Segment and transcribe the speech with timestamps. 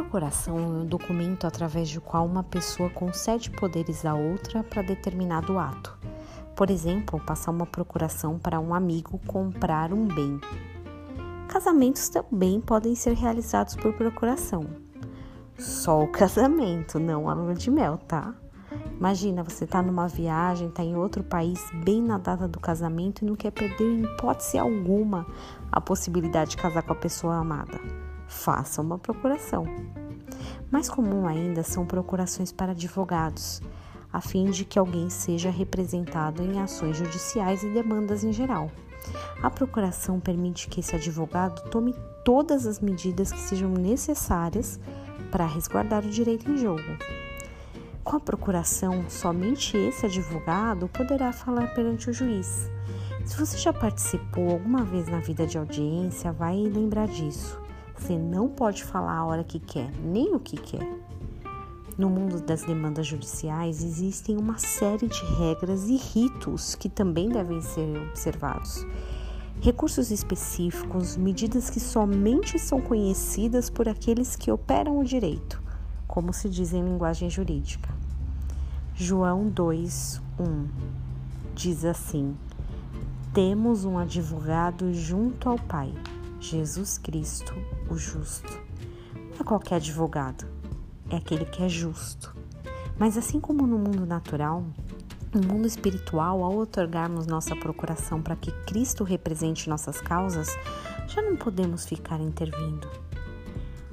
[0.00, 5.58] procuração é um documento através do qual uma pessoa concede poderes a outra para determinado
[5.58, 5.96] ato.
[6.56, 10.40] Por exemplo, passar uma procuração para um amigo comprar um bem.
[11.48, 14.64] Casamentos também podem ser realizados por procuração.
[15.58, 18.34] Só o casamento, não a lua de mel, tá?
[18.96, 23.26] Imagina, você tá numa viagem, tá em outro país, bem na data do casamento e
[23.26, 25.26] não quer perder em hipótese alguma
[25.70, 29.66] a possibilidade de casar com a pessoa amada faça uma procuração.
[30.70, 33.60] Mais comum ainda são procurações para advogados,
[34.12, 38.70] a fim de que alguém seja representado em ações judiciais e demandas em geral.
[39.42, 44.78] A procuração permite que esse advogado tome todas as medidas que sejam necessárias
[45.30, 46.82] para resguardar o direito em jogo.
[48.04, 52.70] Com a procuração, somente esse advogado poderá falar perante o juiz.
[53.24, 57.69] Se você já participou alguma vez na vida de audiência, vai lembrar disso.
[58.00, 60.88] Você não pode falar a hora que quer, nem o que quer.
[61.98, 67.60] No mundo das demandas judiciais existem uma série de regras e ritos que também devem
[67.60, 68.86] ser observados.
[69.60, 75.62] Recursos específicos, medidas que somente são conhecidas por aqueles que operam o direito,
[76.08, 77.90] como se diz em linguagem jurídica.
[78.94, 80.68] João 2, 1
[81.54, 82.34] diz assim:
[83.34, 85.92] Temos um advogado junto ao Pai
[86.40, 87.52] Jesus Cristo,
[87.90, 88.50] o justo.
[89.14, 90.46] Não é qualquer advogado,
[91.10, 92.34] é aquele que é justo.
[92.98, 94.64] Mas assim como no mundo natural,
[95.34, 100.48] no mundo espiritual, ao otorgarmos nossa procuração para que Cristo represente nossas causas,
[101.06, 102.88] já não podemos ficar intervindo.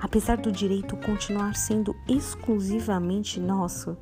[0.00, 3.96] Apesar do direito continuar sendo exclusivamente nosso,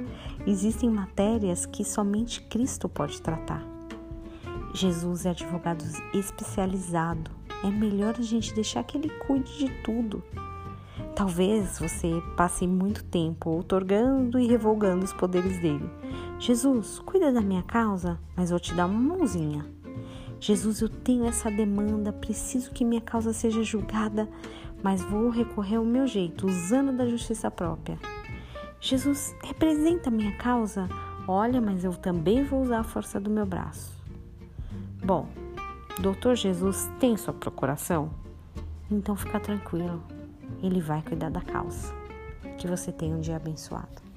[0.46, 3.62] existem matérias que somente Cristo pode tratar.
[4.72, 10.22] Jesus é advogado especializado é melhor a gente deixar que ele cuide de tudo.
[11.14, 15.90] Talvez você passe muito tempo otorgando e revogando os poderes dele.
[16.38, 19.66] Jesus, cuida da minha causa, mas vou te dar uma mãozinha.
[20.40, 24.26] Jesus, eu tenho essa demanda, preciso que minha causa seja julgada,
[24.82, 27.98] mas vou recorrer ao meu jeito, usando da justiça própria.
[28.80, 30.88] Jesus, representa a minha causa?
[31.28, 33.92] Olha, mas eu também vou usar a força do meu braço.
[35.04, 35.28] Bom,
[36.00, 38.08] Doutor Jesus tem sua procuração?
[38.90, 40.02] Então fica tranquilo,
[40.62, 41.92] ele vai cuidar da causa.
[42.56, 44.09] Que você tenha um dia abençoado.